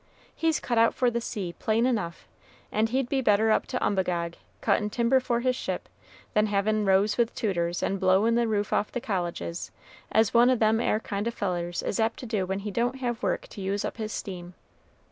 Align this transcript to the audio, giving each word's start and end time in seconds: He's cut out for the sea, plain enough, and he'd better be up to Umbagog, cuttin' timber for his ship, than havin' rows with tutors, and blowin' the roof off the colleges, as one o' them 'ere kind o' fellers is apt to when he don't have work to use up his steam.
He's 0.35 0.59
cut 0.59 0.79
out 0.79 0.95
for 0.95 1.11
the 1.11 1.21
sea, 1.21 1.53
plain 1.59 1.85
enough, 1.85 2.27
and 2.71 2.89
he'd 2.89 3.07
better 3.23 3.45
be 3.49 3.51
up 3.51 3.67
to 3.67 3.79
Umbagog, 3.85 4.33
cuttin' 4.59 4.89
timber 4.89 5.19
for 5.19 5.41
his 5.41 5.55
ship, 5.55 5.87
than 6.33 6.47
havin' 6.47 6.85
rows 6.85 7.19
with 7.19 7.35
tutors, 7.35 7.83
and 7.83 7.99
blowin' 7.99 8.33
the 8.33 8.47
roof 8.47 8.73
off 8.73 8.91
the 8.91 8.99
colleges, 8.99 9.69
as 10.11 10.33
one 10.33 10.49
o' 10.49 10.55
them 10.55 10.79
'ere 10.81 10.99
kind 11.01 11.27
o' 11.27 11.29
fellers 11.29 11.83
is 11.83 11.99
apt 11.99 12.27
to 12.27 12.43
when 12.45 12.61
he 12.61 12.71
don't 12.71 12.95
have 12.95 13.21
work 13.21 13.47
to 13.49 13.61
use 13.61 13.85
up 13.85 13.97
his 13.97 14.11
steam. 14.11 14.55